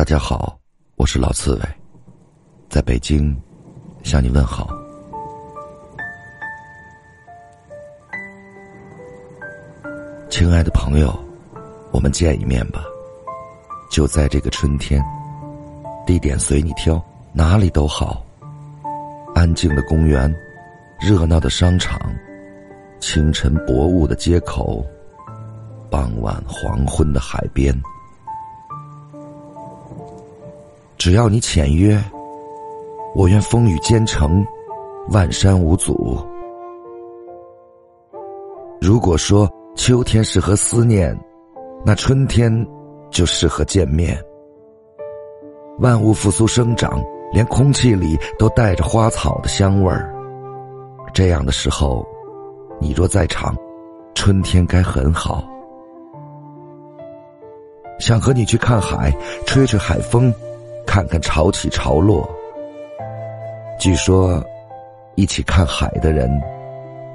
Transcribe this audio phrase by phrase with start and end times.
[0.00, 0.58] 大家好，
[0.96, 1.62] 我是老刺猬，
[2.70, 3.38] 在北京
[4.02, 4.70] 向你问好。
[10.30, 11.14] 亲爱的朋友，
[11.92, 12.82] 我们见一面吧。
[13.90, 15.04] 就在这个春天，
[16.06, 16.98] 地点随你挑，
[17.34, 18.24] 哪里都好。
[19.34, 20.34] 安静的公园，
[20.98, 22.00] 热闹的商场，
[23.00, 24.82] 清晨薄雾的街口，
[25.90, 27.78] 傍晚黄昏的海边。
[31.00, 31.98] 只要你签约，
[33.14, 34.46] 我愿风雨兼程，
[35.08, 36.18] 万山无阻。
[38.82, 41.18] 如果说秋天适合思念，
[41.86, 42.52] 那春天
[43.10, 44.22] 就适合见面。
[45.78, 47.02] 万物复苏生长。
[47.32, 50.12] 连空气里都带着花草的香味儿。
[51.14, 52.04] 这样的时候，
[52.80, 53.54] 你若在场，
[54.16, 55.44] 春天该很好。
[58.00, 59.12] 想和你去看海，
[59.46, 60.34] 吹吹海风，
[60.90, 62.28] 看看潮起潮落。
[63.78, 64.44] 据说，
[65.14, 66.28] 一起看海的人，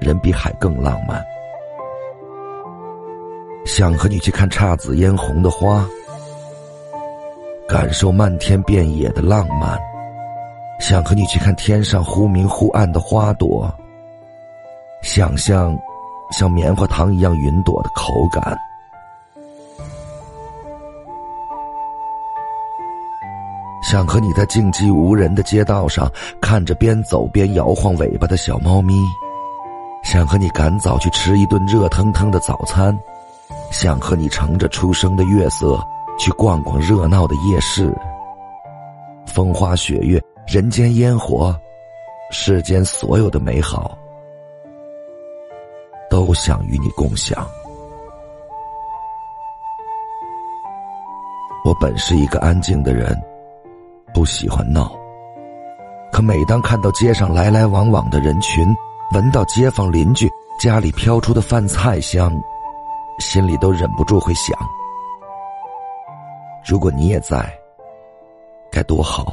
[0.00, 1.24] 人比海更浪漫。
[3.64, 5.86] 想和你去看姹紫嫣红的花，
[7.68, 9.80] 感受漫天遍野的浪漫。
[10.80, 13.72] 想和你去看天上忽明忽暗的花朵，
[15.00, 15.78] 想象
[16.32, 18.58] 像棉花糖一样云朵的口感。
[23.90, 26.08] 想和你在静寂无人的街道上，
[26.40, 28.94] 看着边走边摇晃尾巴的小猫咪。
[30.04, 32.96] 想和你赶早去吃一顿热腾腾的早餐。
[33.72, 35.84] 想和你乘着初升的月色，
[36.16, 37.92] 去逛逛热闹的夜市。
[39.26, 40.22] 风花雪月。
[40.46, 41.52] 人间烟火，
[42.30, 43.98] 世间所有的美好，
[46.08, 47.44] 都想与你共享。
[51.64, 53.16] 我本是一个安静的人，
[54.12, 54.92] 不喜欢闹。
[56.12, 58.66] 可每当看到街上来来往往的人群，
[59.14, 60.28] 闻到街坊邻居
[60.60, 62.32] 家里飘出的饭菜香，
[63.18, 64.58] 心里都忍不住会想：
[66.66, 67.48] 如果你也在，
[68.70, 69.32] 该多好。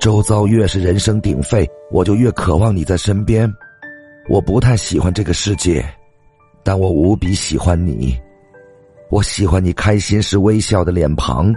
[0.00, 3.52] 周遭越是人声鼎沸，我就越渴望你在身边。
[4.28, 5.84] 我不太喜欢这个世界，
[6.62, 8.18] 但我无比喜欢你。
[9.10, 11.52] 我喜欢你开心时微笑的脸庞，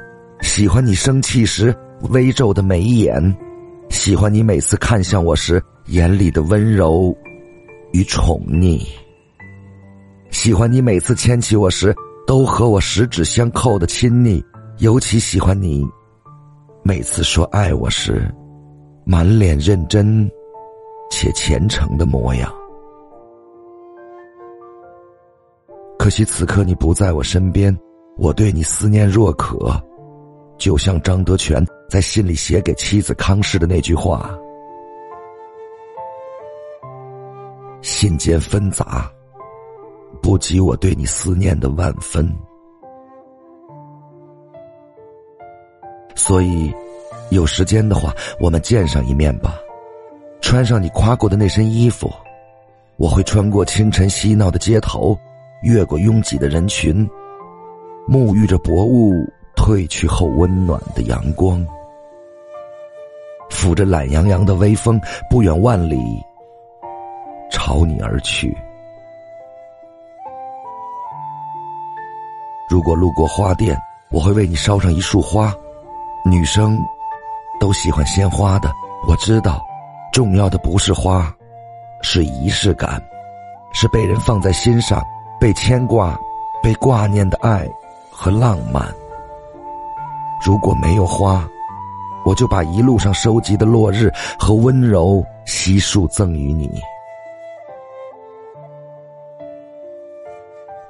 [0.54, 1.74] 喜欢你生气时
[2.10, 3.38] 微皱的眉眼，
[3.90, 7.16] 喜欢你每次看向我时眼里的温柔
[7.94, 8.86] 与宠溺，
[10.30, 11.96] 喜欢你每次牵起我时
[12.28, 14.44] 都和我十指相扣的亲昵，
[14.80, 15.88] 尤其喜欢你。
[16.84, 18.30] 每次说爱我时，
[19.06, 20.30] 满脸认真
[21.10, 22.54] 且虔诚的模样。
[25.98, 27.74] 可惜此刻你不在我身边，
[28.18, 29.82] 我对你思念若渴，
[30.62, 34.38] 就像张德全在信里写给妻子康氏的那句话
[37.82, 39.12] ：“信间纷杂，
[40.22, 42.32] 不及我对你思念的万分。”
[46.14, 46.72] 所以，
[47.32, 49.58] 有时间的话，我们见上一面吧。
[50.42, 52.08] 穿上你夸过的那身衣服，
[52.98, 55.18] 我会穿过清晨嬉闹的街头，
[55.64, 57.10] 越过拥挤的人群，
[58.08, 59.12] 沐浴着薄雾
[59.62, 61.64] 褪去后温暖的阳光，
[63.52, 65.00] 抚着懒洋洋的微风，
[65.30, 66.20] 不远万里
[67.52, 68.58] 朝你而去。
[72.68, 73.80] 如果路过花店，
[74.10, 75.54] 我会为你烧上一束花。
[76.26, 76.76] 女生
[77.60, 78.72] 都喜欢鲜花的，
[79.08, 79.64] 我知道，
[80.12, 81.32] 重要的不是花，
[82.02, 83.00] 是仪式感，
[83.74, 85.04] 是被人放在心上、
[85.40, 86.20] 被牵挂、
[86.64, 87.70] 被挂念的爱
[88.12, 88.84] 和浪漫。
[90.44, 91.48] 如果没有花，
[92.26, 96.82] 我就把一路上收集的落日和温柔悉数赠予你。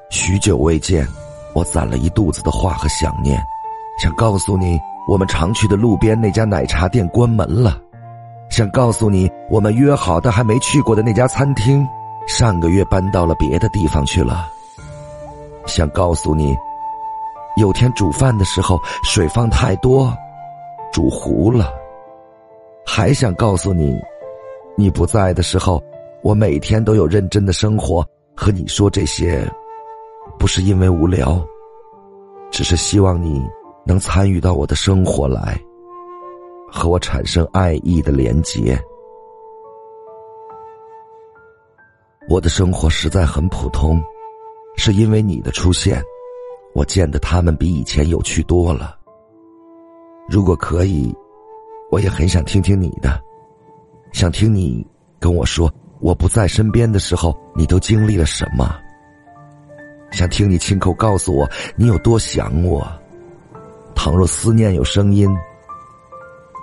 [0.10, 1.06] 许久未见，
[1.54, 3.42] 我攒了一肚子的话和想念，
[4.00, 4.80] 想告诉你。
[5.08, 7.76] 我们常去的路边那家奶茶店关门了，
[8.52, 11.86] 想告诉你，我们约好但还没去过的那家餐厅，
[12.28, 14.47] 上个月搬到了别的地方去了。
[15.66, 16.56] 想告诉你，
[17.61, 20.11] 有天煮饭的时候水放太多，
[20.91, 21.72] 煮糊了。
[22.84, 23.96] 还想告诉你，
[24.75, 25.79] 你不在的时候，
[26.23, 28.03] 我每天都有认真的生活。
[28.35, 29.47] 和你说这些，
[30.40, 31.40] 不是因为无聊，
[32.49, 33.47] 只是希望你。
[33.84, 35.59] 能参与到我的生活来，
[36.72, 38.79] 和我产生爱意的连结。
[42.29, 43.99] 我的生活实在很普通，
[44.78, 45.99] 是因为你的出现，
[46.73, 48.97] 我见的他们比以前有趣多了。
[50.29, 51.14] 如果可以，
[51.91, 53.22] 我也很想听听你的，
[54.14, 54.85] 想听你
[55.20, 58.76] 跟我说，我不在身边的时候，你都经历了什么。
[60.12, 62.90] 想听你亲口告诉我，你有多想我。
[63.94, 65.29] 倘若思念有声音，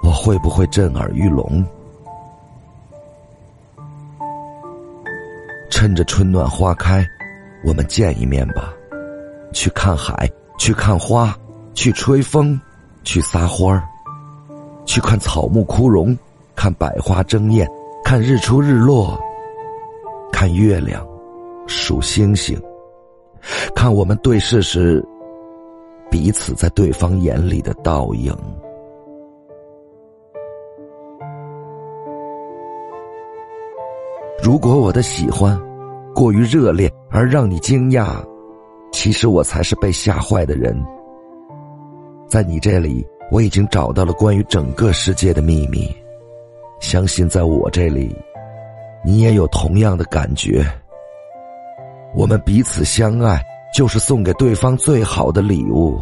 [0.02, 1.64] 我会不会震耳欲聋？
[5.70, 7.06] 趁着春暖花开，
[7.64, 8.74] 我们见一面吧，
[9.52, 11.36] 去看海，去看花，
[11.74, 12.58] 去吹风，
[13.04, 13.82] 去撒欢儿，
[14.84, 16.16] 去看草木枯荣，
[16.54, 17.68] 看百花争艳，
[18.04, 19.18] 看日出日落，
[20.32, 21.06] 看月亮，
[21.66, 22.60] 数星星。
[23.74, 25.04] 看我们对视时，
[26.10, 28.36] 彼此在对方眼里的倒影。
[34.42, 35.58] 如果我的喜欢
[36.14, 38.22] 过于热烈而让你惊讶，
[38.98, 40.76] 其实我才是被吓坏的人。
[42.26, 45.88] 在你这里，我已经找到了关于整个世界的秘密。
[46.80, 48.12] 相信在我这里，
[49.04, 50.66] 你也有同样的感觉。
[52.12, 53.40] 我们彼此相爱，
[53.72, 55.96] 就是送给对方最好的礼物。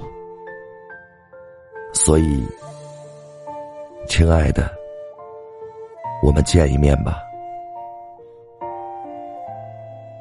[1.93, 2.43] 所以，
[4.09, 4.71] 亲爱的，
[6.23, 7.19] 我们见一面吧。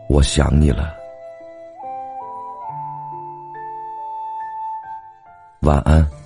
[0.09, 0.93] 我想你了，
[5.65, 6.24] 晚安。